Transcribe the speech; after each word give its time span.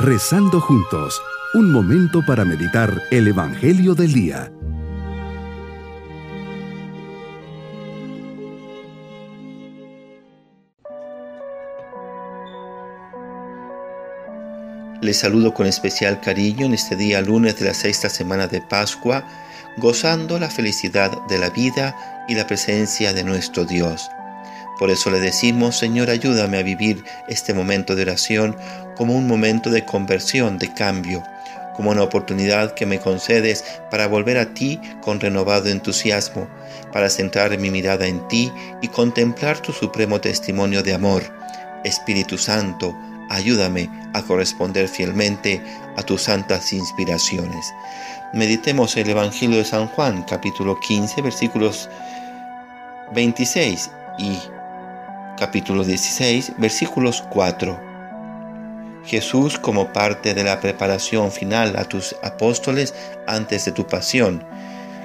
Rezando 0.00 0.60
juntos, 0.60 1.20
un 1.54 1.72
momento 1.72 2.24
para 2.24 2.44
meditar 2.44 3.02
el 3.10 3.26
Evangelio 3.26 3.96
del 3.96 4.12
Día. 4.12 4.52
Les 15.02 15.18
saludo 15.18 15.52
con 15.52 15.66
especial 15.66 16.20
cariño 16.20 16.66
en 16.66 16.74
este 16.74 16.94
día 16.94 17.20
lunes 17.20 17.58
de 17.58 17.66
la 17.66 17.74
sexta 17.74 18.08
semana 18.08 18.46
de 18.46 18.62
Pascua, 18.62 19.26
gozando 19.78 20.38
la 20.38 20.48
felicidad 20.48 21.10
de 21.26 21.38
la 21.38 21.50
vida 21.50 22.24
y 22.28 22.36
la 22.36 22.46
presencia 22.46 23.12
de 23.12 23.24
nuestro 23.24 23.64
Dios. 23.64 24.08
Por 24.78 24.90
eso 24.90 25.10
le 25.10 25.18
decimos, 25.18 25.76
Señor, 25.76 26.08
ayúdame 26.08 26.58
a 26.58 26.62
vivir 26.62 27.04
este 27.26 27.52
momento 27.52 27.96
de 27.96 28.02
oración 28.02 28.56
como 28.96 29.14
un 29.14 29.26
momento 29.26 29.70
de 29.70 29.84
conversión, 29.84 30.58
de 30.58 30.72
cambio, 30.72 31.24
como 31.74 31.90
una 31.90 32.02
oportunidad 32.02 32.74
que 32.74 32.86
me 32.86 33.00
concedes 33.00 33.64
para 33.90 34.06
volver 34.06 34.38
a 34.38 34.54
ti 34.54 34.80
con 35.00 35.20
renovado 35.20 35.68
entusiasmo, 35.68 36.48
para 36.92 37.10
centrar 37.10 37.56
mi 37.58 37.70
mirada 37.70 38.06
en 38.06 38.26
ti 38.28 38.52
y 38.80 38.88
contemplar 38.88 39.58
tu 39.60 39.72
supremo 39.72 40.20
testimonio 40.20 40.82
de 40.82 40.94
amor. 40.94 41.22
Espíritu 41.84 42.38
Santo, 42.38 42.96
ayúdame 43.30 43.88
a 44.12 44.22
corresponder 44.22 44.88
fielmente 44.88 45.60
a 45.96 46.02
tus 46.02 46.22
santas 46.22 46.72
inspiraciones. 46.72 47.72
Meditemos 48.32 48.96
el 48.96 49.10
Evangelio 49.10 49.58
de 49.58 49.64
San 49.64 49.88
Juan, 49.88 50.22
capítulo 50.24 50.78
15, 50.78 51.22
versículos 51.22 51.88
26 53.12 53.90
y 54.18 54.38
capítulo 55.38 55.84
16, 55.84 56.54
versículos 56.58 57.22
4. 57.30 57.80
Jesús 59.04 59.58
como 59.58 59.92
parte 59.92 60.34
de 60.34 60.42
la 60.42 60.60
preparación 60.60 61.30
final 61.30 61.76
a 61.76 61.84
tus 61.84 62.16
apóstoles 62.22 62.92
antes 63.26 63.64
de 63.64 63.72
tu 63.72 63.86
pasión, 63.86 64.44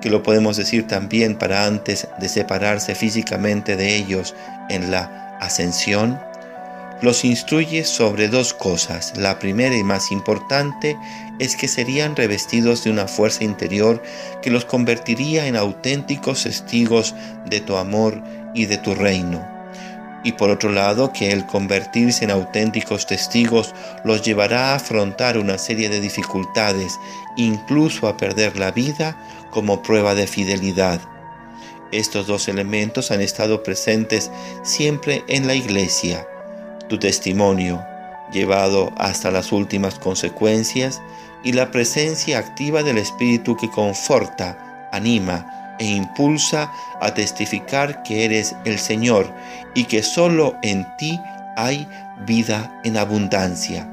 que 0.00 0.10
lo 0.10 0.22
podemos 0.22 0.56
decir 0.56 0.86
también 0.86 1.36
para 1.36 1.66
antes 1.66 2.08
de 2.18 2.28
separarse 2.28 2.94
físicamente 2.94 3.76
de 3.76 3.96
ellos 3.96 4.34
en 4.70 4.90
la 4.90 5.36
ascensión, 5.40 6.18
los 7.02 7.24
instruye 7.24 7.84
sobre 7.84 8.28
dos 8.28 8.54
cosas. 8.54 9.12
La 9.16 9.38
primera 9.38 9.76
y 9.76 9.84
más 9.84 10.10
importante 10.10 10.96
es 11.38 11.54
que 11.54 11.68
serían 11.68 12.16
revestidos 12.16 12.84
de 12.84 12.90
una 12.90 13.08
fuerza 13.08 13.44
interior 13.44 14.02
que 14.40 14.50
los 14.50 14.64
convertiría 14.64 15.46
en 15.46 15.56
auténticos 15.56 16.44
testigos 16.44 17.14
de 17.44 17.60
tu 17.60 17.76
amor 17.76 18.22
y 18.54 18.66
de 18.66 18.78
tu 18.78 18.94
reino 18.94 19.53
y 20.24 20.32
por 20.32 20.50
otro 20.50 20.72
lado 20.72 21.12
que 21.12 21.30
el 21.30 21.46
convertirse 21.46 22.24
en 22.24 22.30
auténticos 22.30 23.06
testigos 23.06 23.74
los 24.04 24.22
llevará 24.22 24.72
a 24.72 24.76
afrontar 24.76 25.38
una 25.38 25.58
serie 25.58 25.90
de 25.90 26.00
dificultades, 26.00 26.98
incluso 27.36 28.08
a 28.08 28.16
perder 28.16 28.58
la 28.58 28.72
vida 28.72 29.16
como 29.50 29.82
prueba 29.82 30.14
de 30.14 30.26
fidelidad. 30.26 31.00
Estos 31.92 32.26
dos 32.26 32.48
elementos 32.48 33.10
han 33.10 33.20
estado 33.20 33.62
presentes 33.62 34.30
siempre 34.64 35.22
en 35.28 35.46
la 35.46 35.54
iglesia. 35.54 36.26
Tu 36.88 36.98
testimonio, 36.98 37.84
llevado 38.32 38.92
hasta 38.96 39.30
las 39.30 39.52
últimas 39.52 39.98
consecuencias, 39.98 41.00
y 41.44 41.52
la 41.52 41.70
presencia 41.70 42.38
activa 42.38 42.82
del 42.82 42.96
Espíritu 42.96 43.54
que 43.56 43.70
conforta, 43.70 44.88
anima, 44.92 45.63
e 45.78 45.86
impulsa 45.86 46.70
a 47.00 47.14
testificar 47.14 48.02
que 48.02 48.24
eres 48.24 48.54
el 48.64 48.78
Señor 48.78 49.32
y 49.74 49.84
que 49.84 50.02
solo 50.02 50.56
en 50.62 50.86
ti 50.96 51.20
hay 51.56 51.88
vida 52.26 52.80
en 52.84 52.96
abundancia. 52.96 53.88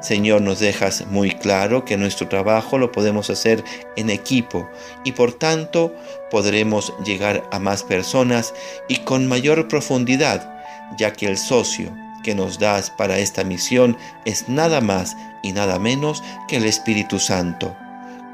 Señor, 0.00 0.40
nos 0.40 0.60
dejas 0.60 1.06
muy 1.06 1.30
claro 1.30 1.84
que 1.84 1.98
nuestro 1.98 2.26
trabajo 2.26 2.78
lo 2.78 2.90
podemos 2.90 3.28
hacer 3.28 3.62
en 3.96 4.08
equipo 4.08 4.68
y 5.04 5.12
por 5.12 5.34
tanto 5.34 5.94
podremos 6.30 6.94
llegar 7.04 7.44
a 7.52 7.58
más 7.58 7.82
personas 7.82 8.54
y 8.88 8.96
con 8.96 9.28
mayor 9.28 9.68
profundidad, 9.68 10.58
ya 10.96 11.12
que 11.12 11.26
el 11.26 11.36
socio 11.36 11.94
que 12.22 12.34
nos 12.34 12.58
das 12.58 12.90
para 12.90 13.18
esta 13.18 13.44
misión 13.44 13.96
es 14.24 14.48
nada 14.48 14.80
más 14.80 15.16
y 15.42 15.52
nada 15.52 15.78
menos 15.78 16.22
que 16.48 16.56
el 16.56 16.64
Espíritu 16.64 17.18
Santo. 17.18 17.76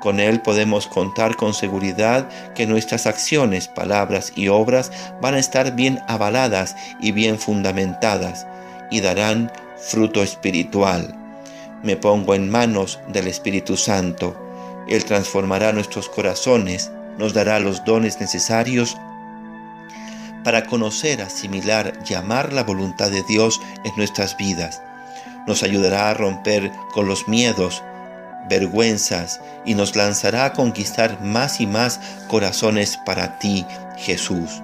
Con 0.06 0.20
Él 0.20 0.40
podemos 0.40 0.86
contar 0.86 1.34
con 1.34 1.52
seguridad 1.52 2.28
que 2.54 2.64
nuestras 2.64 3.08
acciones, 3.08 3.66
palabras 3.66 4.32
y 4.36 4.46
obras 4.46 4.92
van 5.20 5.34
a 5.34 5.40
estar 5.40 5.74
bien 5.74 5.98
avaladas 6.06 6.76
y 7.00 7.10
bien 7.10 7.40
fundamentadas 7.40 8.46
y 8.88 9.00
darán 9.00 9.50
fruto 9.76 10.22
espiritual. 10.22 11.12
Me 11.82 11.96
pongo 11.96 12.36
en 12.36 12.48
manos 12.48 13.00
del 13.08 13.26
Espíritu 13.26 13.76
Santo. 13.76 14.36
Él 14.88 15.04
transformará 15.04 15.72
nuestros 15.72 16.08
corazones, 16.08 16.92
nos 17.18 17.34
dará 17.34 17.58
los 17.58 17.84
dones 17.84 18.20
necesarios 18.20 18.96
para 20.44 20.66
conocer, 20.66 21.20
asimilar 21.20 21.94
y 22.08 22.14
amar 22.14 22.52
la 22.52 22.62
voluntad 22.62 23.10
de 23.10 23.24
Dios 23.24 23.60
en 23.82 23.90
nuestras 23.96 24.36
vidas. 24.36 24.80
Nos 25.48 25.64
ayudará 25.64 26.10
a 26.10 26.14
romper 26.14 26.70
con 26.92 27.08
los 27.08 27.26
miedos, 27.26 27.82
vergüenzas 28.48 29.40
y 29.64 29.74
nos 29.74 29.96
lanzará 29.96 30.46
a 30.46 30.52
conquistar 30.52 31.20
más 31.20 31.60
y 31.60 31.66
más 31.66 32.00
corazones 32.28 32.98
para 33.04 33.38
ti, 33.38 33.64
Jesús. 33.96 34.62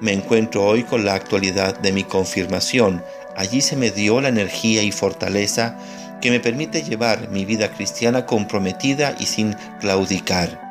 Me 0.00 0.12
encuentro 0.12 0.64
hoy 0.64 0.84
con 0.84 1.04
la 1.04 1.14
actualidad 1.14 1.78
de 1.78 1.92
mi 1.92 2.04
confirmación. 2.04 3.02
Allí 3.36 3.60
se 3.60 3.76
me 3.76 3.90
dio 3.90 4.20
la 4.20 4.28
energía 4.28 4.82
y 4.82 4.92
fortaleza 4.92 5.76
que 6.20 6.30
me 6.30 6.40
permite 6.40 6.82
llevar 6.82 7.28
mi 7.30 7.44
vida 7.44 7.70
cristiana 7.70 8.26
comprometida 8.26 9.14
y 9.18 9.26
sin 9.26 9.54
claudicar. 9.80 10.62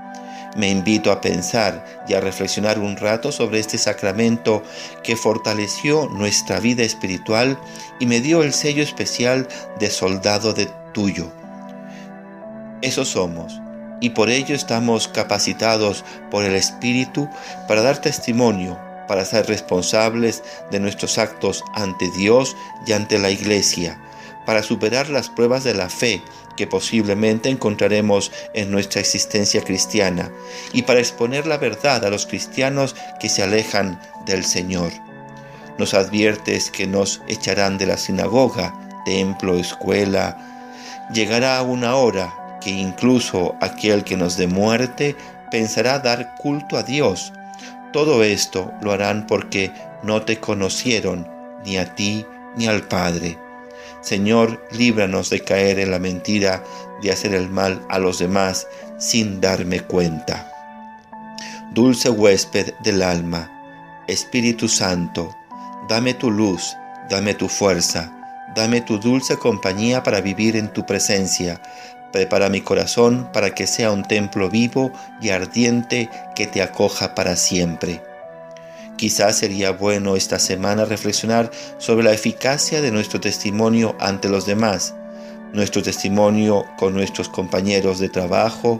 Me 0.55 0.69
invito 0.69 1.11
a 1.11 1.19
pensar 1.19 1.83
y 2.07 2.13
a 2.13 2.19
reflexionar 2.19 2.77
un 2.77 2.95
rato 2.95 3.31
sobre 3.31 3.59
este 3.59 3.79
sacramento 3.79 4.61
que 5.03 5.15
fortaleció 5.15 6.07
nuestra 6.09 6.59
vida 6.59 6.83
espiritual 6.83 7.57
y 7.99 8.05
me 8.05 8.19
dio 8.19 8.43
el 8.43 8.53
sello 8.53 8.83
especial 8.83 9.47
de 9.79 9.89
soldado 9.89 10.53
de 10.53 10.69
tuyo 10.93 11.31
eso 12.83 13.05
somos, 13.05 13.61
y 14.01 14.09
por 14.09 14.29
ello 14.29 14.53
estamos 14.53 15.07
capacitados 15.07 16.03
por 16.29 16.43
el 16.43 16.53
Espíritu 16.55 17.29
para 17.67 17.81
dar 17.81 18.01
testimonio, 18.01 18.77
para 19.07 19.23
ser 19.23 19.47
responsables 19.47 20.43
de 20.71 20.81
nuestros 20.81 21.17
actos 21.17 21.63
ante 21.73 22.11
Dios 22.11 22.57
y 22.85 22.91
ante 22.91 23.17
la 23.17 23.29
Iglesia, 23.29 23.97
para 24.45 24.61
superar 24.61 25.09
las 25.09 25.29
pruebas 25.29 25.63
de 25.63 25.73
la 25.73 25.89
fe 25.89 26.21
que 26.57 26.67
posiblemente 26.67 27.49
encontraremos 27.49 28.29
en 28.53 28.69
nuestra 28.71 28.99
existencia 28.99 29.63
cristiana 29.63 30.29
y 30.73 30.81
para 30.81 30.99
exponer 30.99 31.47
la 31.47 31.57
verdad 31.57 32.03
a 32.03 32.09
los 32.09 32.25
cristianos 32.25 32.95
que 33.21 33.29
se 33.29 33.41
alejan 33.41 33.99
del 34.25 34.43
Señor. 34.43 34.91
Nos 35.77 35.93
adviertes 35.93 36.69
que 36.69 36.85
nos 36.85 37.21
echarán 37.29 37.77
de 37.77 37.85
la 37.85 37.97
sinagoga, 37.97 38.75
templo, 39.05 39.57
escuela. 39.57 40.37
Llegará 41.13 41.61
una 41.63 41.95
hora 41.95 42.42
que 42.63 42.69
incluso 42.69 43.55
aquel 43.59 44.03
que 44.03 44.15
nos 44.15 44.37
dé 44.37 44.47
muerte 44.47 45.15
pensará 45.51 45.99
dar 45.99 46.35
culto 46.35 46.77
a 46.77 46.83
Dios. 46.83 47.33
Todo 47.91 48.23
esto 48.23 48.71
lo 48.81 48.91
harán 48.91 49.27
porque 49.27 49.71
no 50.01 50.21
te 50.21 50.39
conocieron 50.39 51.27
ni 51.65 51.77
a 51.77 51.93
ti 51.93 52.25
ni 52.55 52.67
al 52.67 52.83
Padre. 52.83 53.37
Señor, 54.01 54.65
líbranos 54.71 55.29
de 55.29 55.41
caer 55.41 55.79
en 55.79 55.91
la 55.91 55.99
mentira 55.99 56.63
de 57.01 57.11
hacer 57.11 57.33
el 57.33 57.49
mal 57.49 57.81
a 57.89 57.99
los 57.99 58.19
demás 58.19 58.67
sin 58.97 59.41
darme 59.41 59.81
cuenta. 59.81 60.49
Dulce 61.73 62.09
huésped 62.09 62.73
del 62.83 63.01
alma, 63.01 63.49
Espíritu 64.07 64.67
Santo, 64.67 65.35
dame 65.87 66.13
tu 66.13 66.29
luz, 66.29 66.75
dame 67.09 67.33
tu 67.33 67.47
fuerza, 67.47 68.11
dame 68.55 68.81
tu 68.81 68.99
dulce 68.99 69.37
compañía 69.37 70.03
para 70.03 70.21
vivir 70.21 70.55
en 70.55 70.67
tu 70.71 70.85
presencia, 70.85 71.61
Prepara 72.13 72.47
mi 72.47 72.61
corazón 72.61 73.27
para 73.33 73.55
que 73.55 73.65
sea 73.65 73.91
un 73.91 74.03
templo 74.03 74.47
vivo 74.47 74.93
y 75.19 75.29
ardiente 75.29 76.09
que 76.35 76.45
te 76.45 76.61
acoja 76.61 77.15
para 77.15 77.35
siempre. 77.35 78.01
Quizás 78.97 79.39
sería 79.39 79.71
bueno 79.71 80.15
esta 80.15 80.37
semana 80.37 80.85
reflexionar 80.85 81.49
sobre 81.79 82.03
la 82.03 82.13
eficacia 82.13 82.81
de 82.81 82.91
nuestro 82.91 83.19
testimonio 83.19 83.95
ante 83.99 84.29
los 84.29 84.45
demás, 84.45 84.93
nuestro 85.53 85.81
testimonio 85.81 86.65
con 86.77 86.93
nuestros 86.93 87.29
compañeros 87.29 87.97
de 87.97 88.09
trabajo, 88.09 88.79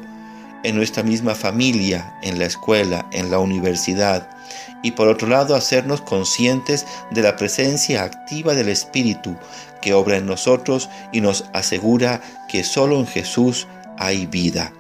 en 0.64 0.76
nuestra 0.76 1.04
misma 1.04 1.36
familia, 1.36 2.14
en 2.22 2.40
la 2.40 2.46
escuela, 2.46 3.06
en 3.12 3.30
la 3.30 3.40
universidad, 3.40 4.30
y 4.82 4.92
por 4.92 5.08
otro 5.08 5.28
lado 5.28 5.56
hacernos 5.56 6.02
conscientes 6.02 6.86
de 7.12 7.22
la 7.22 7.36
presencia 7.36 8.04
activa 8.04 8.54
del 8.54 8.70
Espíritu 8.70 9.36
que 9.82 9.94
obra 9.94 10.18
en 10.18 10.26
nosotros 10.26 10.90
y 11.12 11.22
nos 11.22 11.46
asegura 11.54 12.22
que 12.48 12.64
solo 12.64 13.00
en 13.00 13.08
Jesús 13.08 13.68
hay 13.98 14.26
vida. 14.26 14.74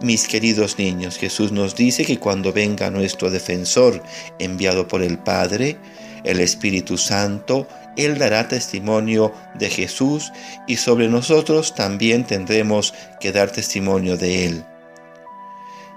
Mis 0.00 0.28
queridos 0.28 0.78
niños, 0.78 1.16
Jesús 1.16 1.50
nos 1.52 1.74
dice 1.74 2.04
que 2.04 2.18
cuando 2.18 2.52
venga 2.52 2.90
nuestro 2.90 3.30
defensor 3.30 4.02
enviado 4.38 4.86
por 4.86 5.02
el 5.02 5.18
Padre, 5.18 5.78
el 6.24 6.40
Espíritu 6.40 6.96
Santo, 6.96 7.66
Él 7.96 8.18
dará 8.18 8.48
testimonio 8.48 9.32
de 9.54 9.70
Jesús 9.70 10.32
y 10.66 10.76
sobre 10.76 11.08
nosotros 11.08 11.74
también 11.74 12.24
tendremos 12.24 12.94
que 13.20 13.32
dar 13.32 13.50
testimonio 13.50 14.16
de 14.16 14.46
Él. 14.46 14.64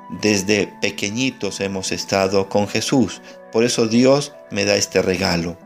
Desde 0.10 0.74
pequeñitos 0.82 1.60
hemos 1.60 1.92
estado 1.92 2.48
con 2.48 2.68
Jesús, 2.68 3.22
por 3.52 3.66
eso 3.66 3.88
Dios 3.88 4.34
me 4.52 4.64
da 4.64 4.76
este 4.76 5.02
regalo. 5.02 5.58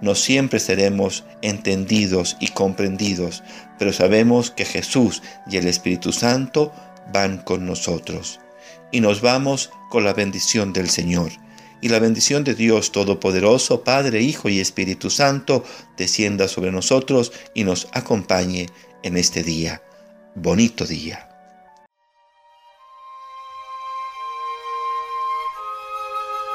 No 0.00 0.14
siempre 0.14 0.60
seremos 0.60 1.24
entendidos 1.42 2.36
y 2.38 2.48
comprendidos, 2.48 3.42
pero 3.78 3.92
sabemos 3.92 4.52
que 4.52 4.64
Jesús 4.64 5.22
y 5.50 5.56
el 5.56 5.66
Espíritu 5.66 6.12
Santo 6.12 6.72
van 7.12 7.38
con 7.38 7.66
nosotros. 7.66 8.38
Y 8.92 9.00
nos 9.00 9.20
vamos 9.20 9.70
con 9.90 10.04
la 10.04 10.12
bendición 10.12 10.72
del 10.72 10.88
Señor. 10.88 11.32
Y 11.80 11.88
la 11.88 11.98
bendición 11.98 12.44
de 12.44 12.54
Dios 12.54 12.92
Todopoderoso, 12.92 13.82
Padre, 13.82 14.22
Hijo 14.22 14.48
y 14.48 14.60
Espíritu 14.60 15.10
Santo, 15.10 15.64
descienda 15.96 16.48
sobre 16.48 16.72
nosotros 16.72 17.32
y 17.54 17.64
nos 17.64 17.88
acompañe 17.92 18.66
en 19.02 19.16
este 19.16 19.42
día. 19.42 19.82
Bonito 20.34 20.86
día. 20.86 21.27